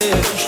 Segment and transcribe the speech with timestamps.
[0.00, 0.47] Deus.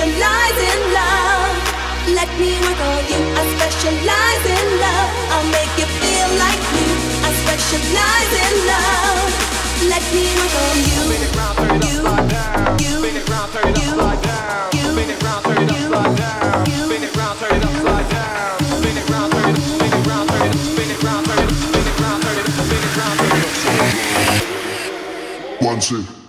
[0.00, 1.52] Specialize in love.
[2.16, 3.20] Let me work on you.
[3.36, 5.10] I specialize in love.
[5.28, 6.96] I'll make you feel like new.
[7.20, 9.28] I specialize in love.
[9.92, 11.00] Let me work on you.
[11.00, 11.28] You, you,
[12.72, 13.04] you,
[13.60, 14.20] you, you, you.
[25.60, 26.19] One, two.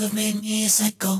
[0.00, 1.19] have made me a psycho.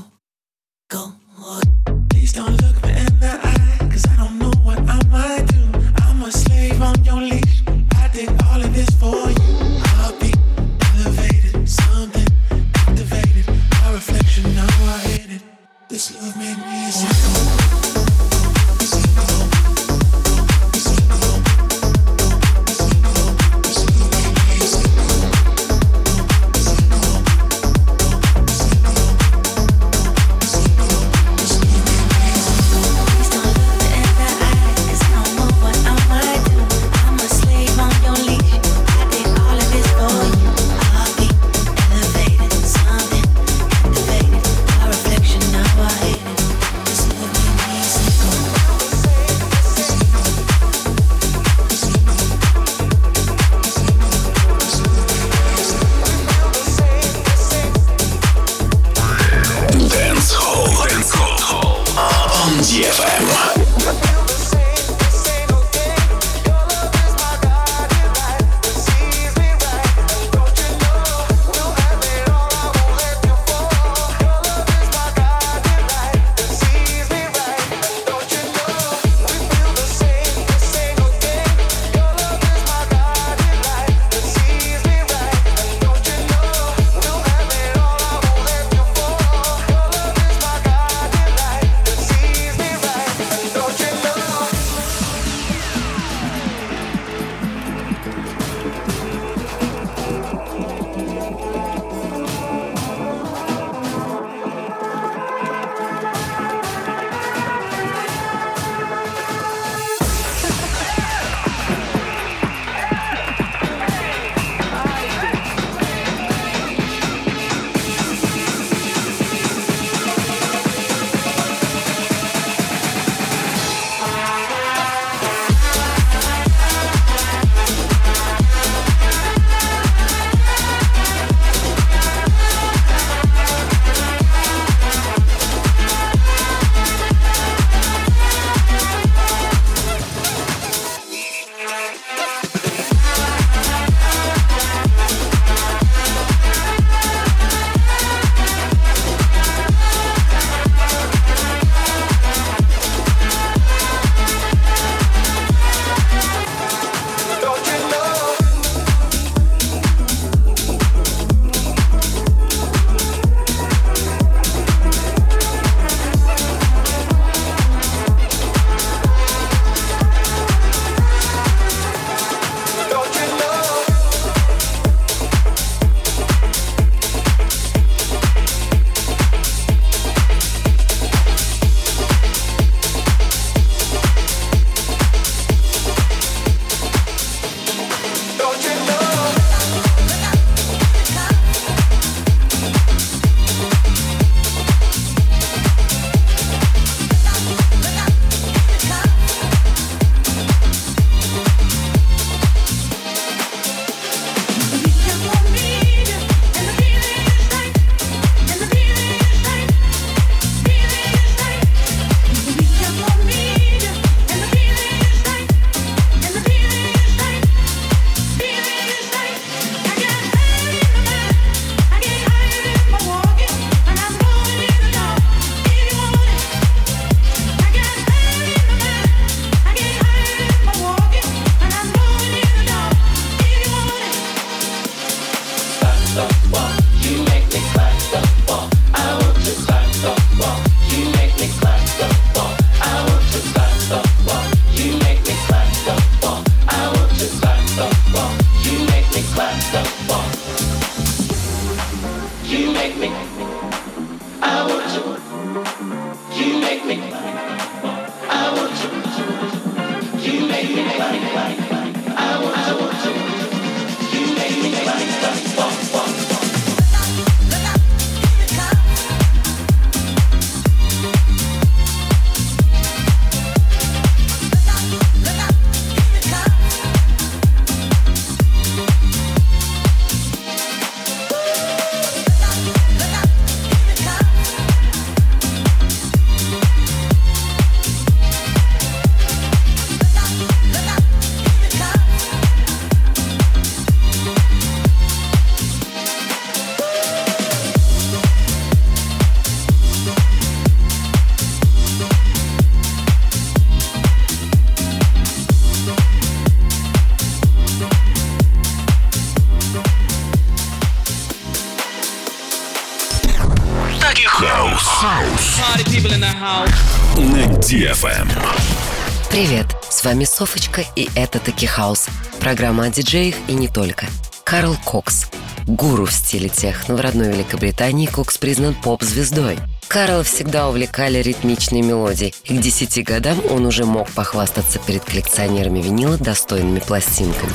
[320.21, 322.07] Вами Софочка и это Таки Хаус.
[322.39, 324.07] Программа о диджеях и не только.
[324.43, 325.27] Карл Кокс.
[325.67, 329.57] Гуру в стиле техно в родной Великобритании Кокс признан поп-звездой.
[329.91, 335.81] Карла всегда увлекали ритмичные мелодии, и к 10 годам он уже мог похвастаться перед коллекционерами
[335.81, 337.51] винила достойными пластинками.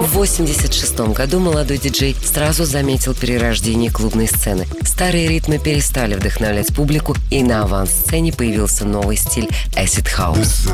[0.00, 4.66] В 86 году молодой диджей сразу заметил перерождение клубной сцены.
[4.82, 10.68] Старые ритмы перестали вдохновлять публику, и на аванс-сцене появился новый стиль Acid House.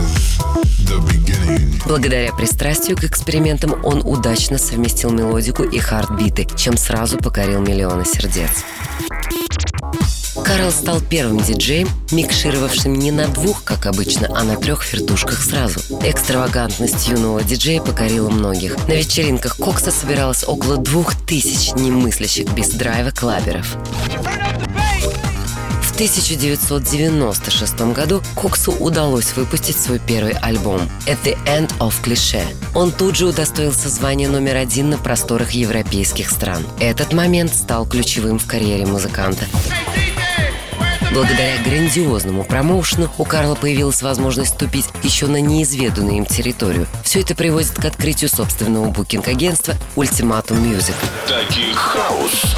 [1.84, 8.64] Благодаря пристрастию к экспериментам он удачно совместил мелодику и хардбиты, чем сразу покорил миллионы сердец.
[10.52, 15.80] Карл стал первым диджеем, микшировавшим не на двух, как обычно, а на трех вертушках сразу.
[16.02, 18.76] Экстравагантность юного диджея покорила многих.
[18.86, 23.78] На вечеринках Кокса собиралось около двух тысяч немыслящих без драйва клаберов.
[25.80, 32.42] В 1996 году Коксу удалось выпустить свой первый альбом «At the End of Cliché».
[32.74, 36.66] Он тут же удостоился звания номер один на просторах европейских стран.
[36.78, 39.46] Этот момент стал ключевым в карьере музыканта.
[41.12, 46.86] Благодаря грандиозному промоушену у Карла появилась возможность ступить еще на неизведанную им территорию.
[47.04, 50.94] Все это приводит к открытию собственного букинг-агентства Ultimatum Music.
[51.28, 52.56] Tech house.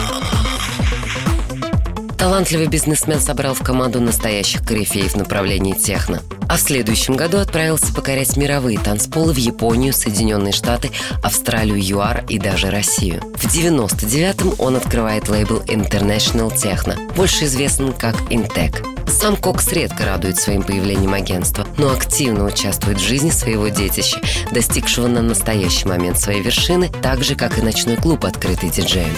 [2.24, 6.22] Талантливый бизнесмен собрал в команду настоящих корифеев в направлении техно.
[6.48, 10.90] А в следующем году отправился покорять мировые танцполы в Японию, Соединенные Штаты,
[11.22, 13.20] Австралию, ЮАР и даже Россию.
[13.34, 18.82] В 99-м он открывает лейбл International Techno, больше известен как Intec.
[19.06, 24.18] Сам Кокс редко радует своим появлением агентства, но активно участвует в жизни своего детища,
[24.50, 29.14] достигшего на настоящий момент своей вершины, так же, как и ночной клуб, открытый диджеем.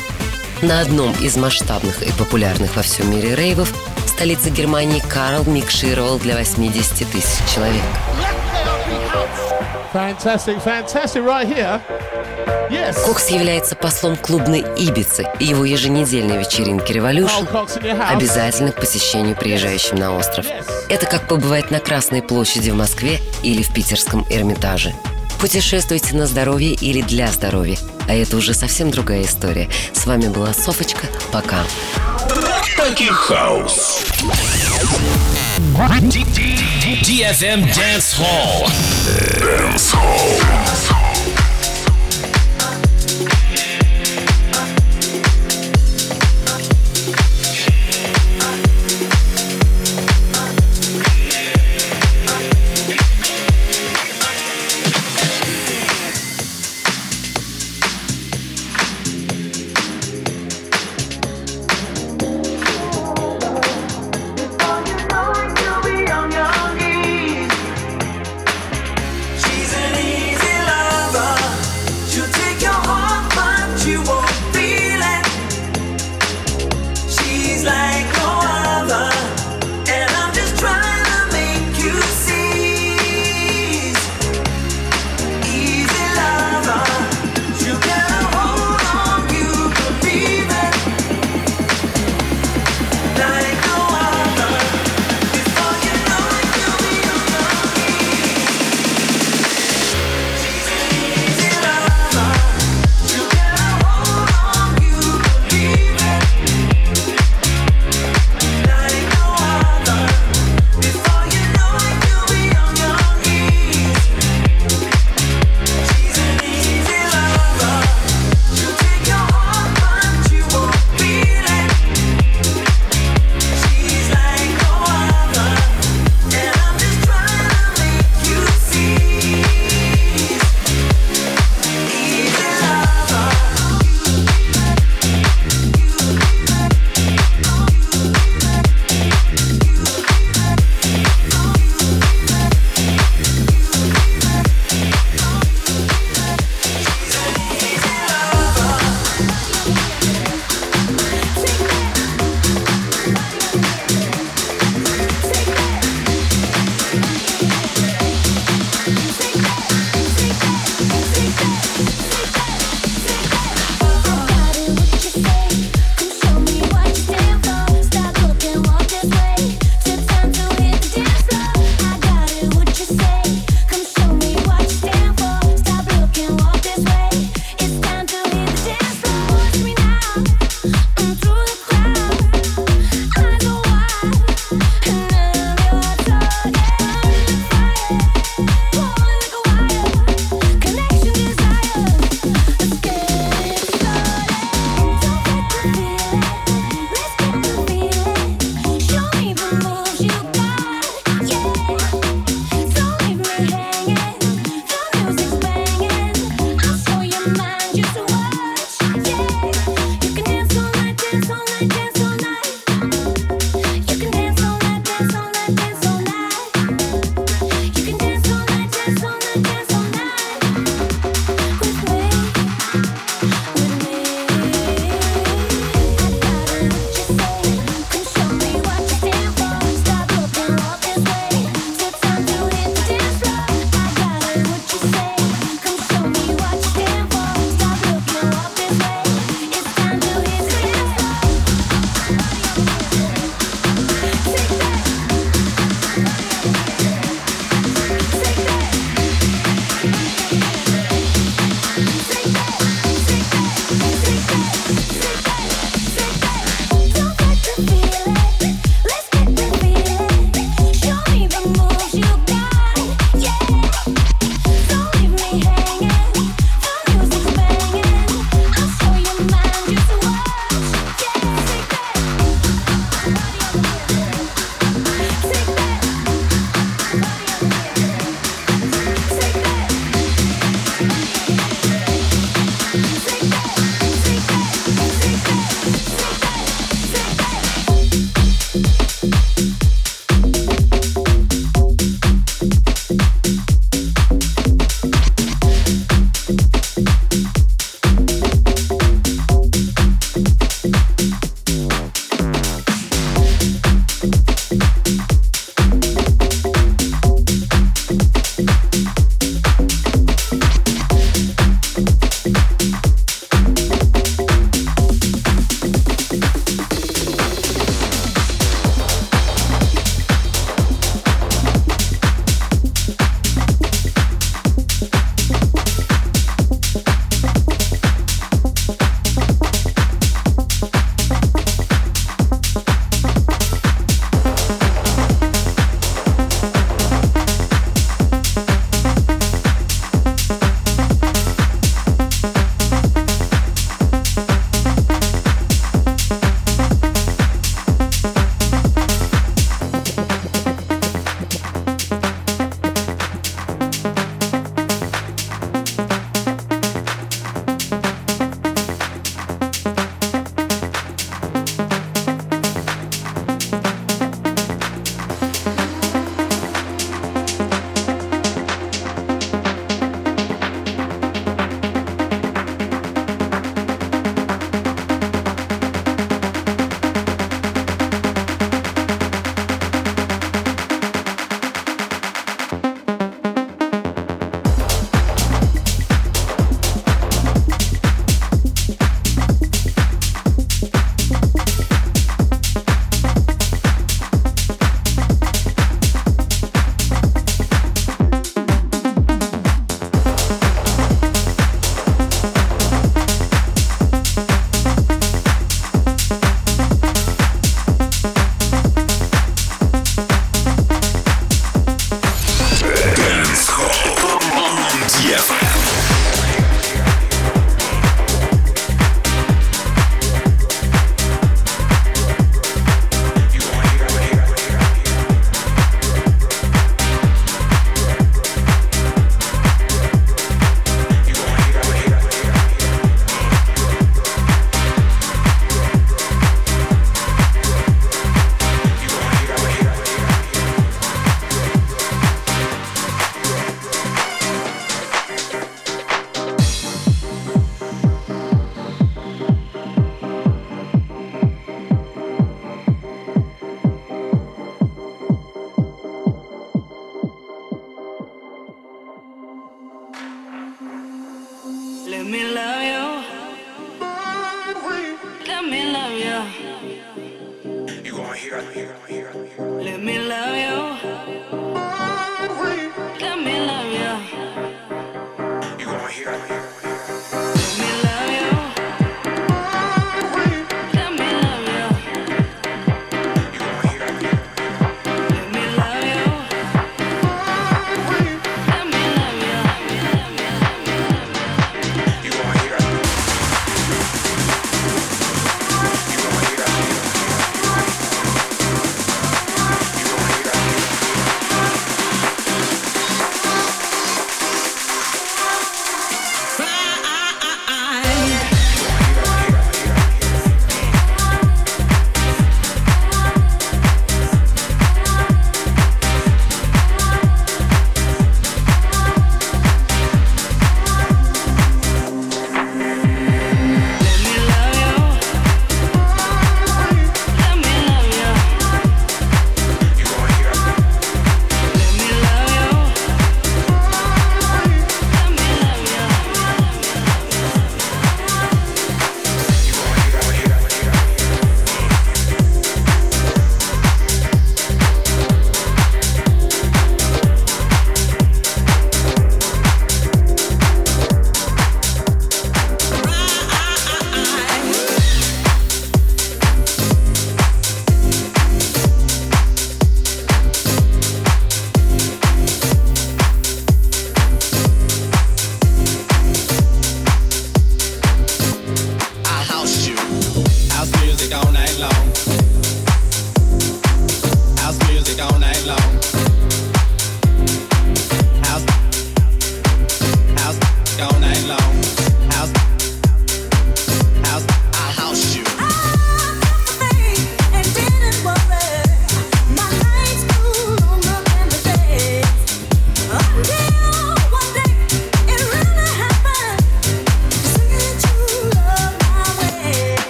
[0.63, 3.71] На одном из масштабных и популярных во всем мире рейвов
[4.05, 7.83] в столице Германии Карл микшировал для 80 тысяч человек.
[9.93, 11.81] Fantastic, fantastic, right here.
[12.71, 13.05] Yes.
[13.05, 18.11] Кокс является послом клубной Ибицы, и его еженедельные вечеринки house.
[18.11, 20.47] обязательны к посещению приезжающим на остров.
[20.89, 24.95] Это как побывать на Красной площади в Москве или в Питерском Эрмитаже.
[25.41, 27.79] Путешествуйте на здоровье или для здоровья.
[28.09, 29.69] А это уже совсем другая история.
[29.93, 31.07] С вами была Софочка.
[31.33, 31.65] Пока.
[32.77, 34.05] Таки хаус.
[37.03, 38.69] DFM Dance Hall.
[39.41, 40.96] Dance Hall.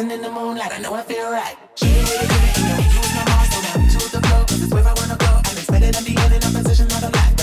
[0.00, 0.72] dancing in the moonlight.
[0.72, 1.56] I know I feel right.
[1.74, 4.62] She with a good, you was my boss, so now I'm to the flow, cause
[4.62, 5.26] it's where I wanna go.
[5.26, 7.39] I'm expected at the end in a position not a lot.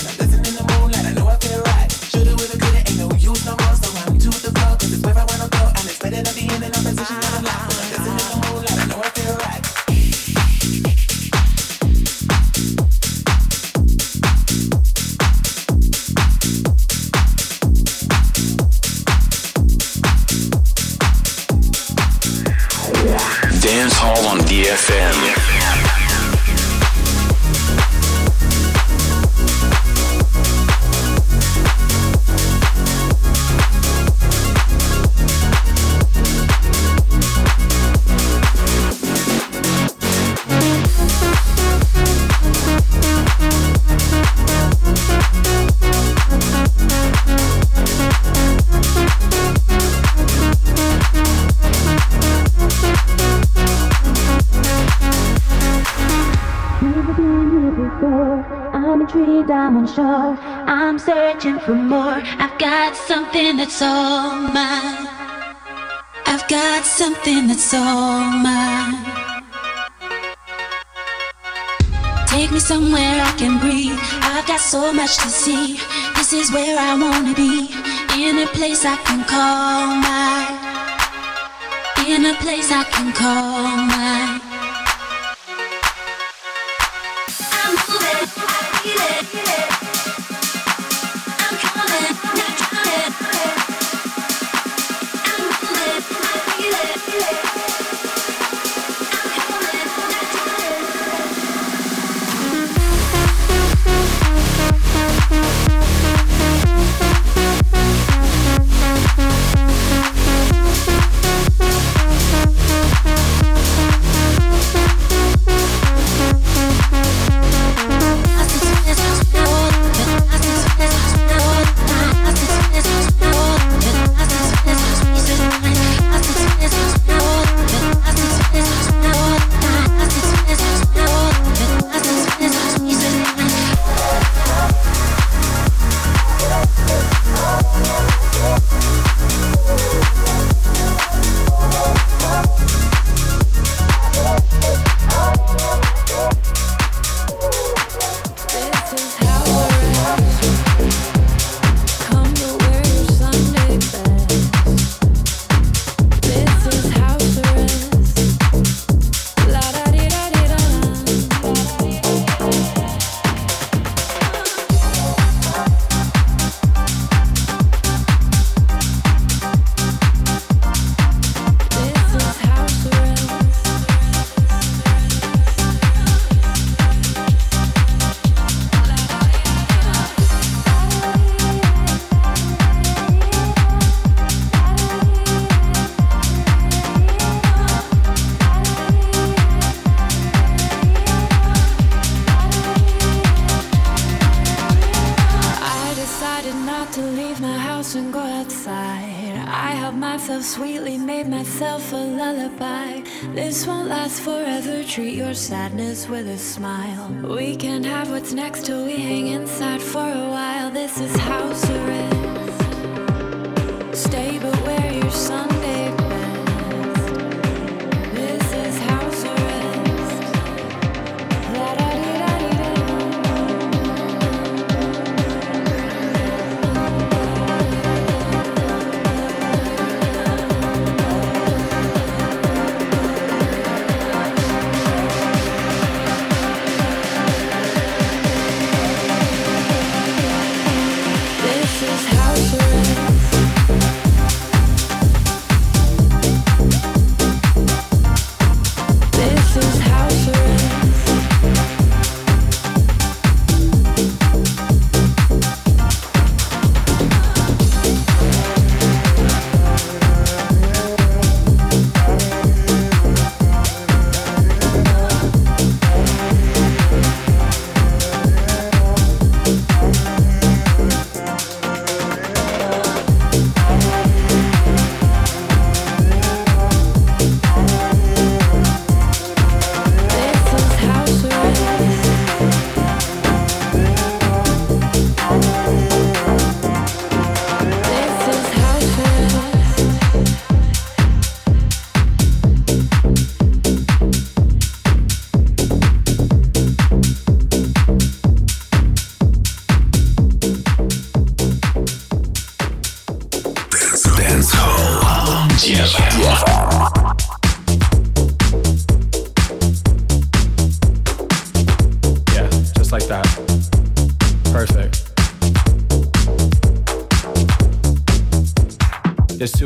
[63.58, 65.08] Something that's all mine.
[66.26, 68.94] I've got something that's all mine.
[72.28, 73.98] Take me somewhere I can breathe.
[74.22, 75.80] I've got so much to see.
[76.14, 77.68] This is where I wanna be.
[78.14, 80.54] In a place I can call mine.
[82.06, 84.37] In a place I can call mine.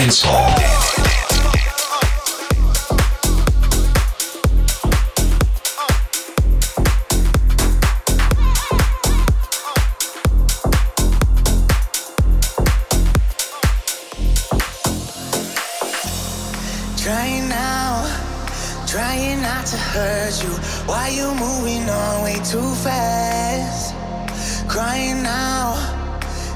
[0.00, 0.16] Trying
[17.50, 18.06] now,
[18.86, 20.48] trying not to hurt you.
[20.86, 23.94] Why you moving on way too fast?
[24.66, 25.74] Crying now,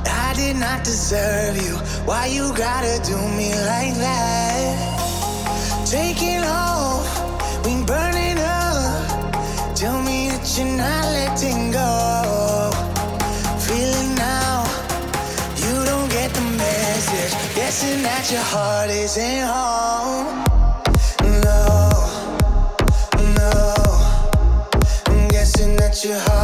[0.07, 1.84] I did not deserve you.
[2.07, 5.87] Why you gotta do me like that?
[5.87, 7.09] Take it off,
[7.65, 9.75] we burning up.
[9.75, 12.71] Tell me that you're not letting go.
[13.59, 14.67] Feeling now,
[15.57, 17.33] you don't get the message.
[17.57, 20.45] Guessing that your heart isn't home.
[21.41, 21.89] No,
[23.33, 23.53] no.
[25.07, 26.44] I'm guessing that your heart.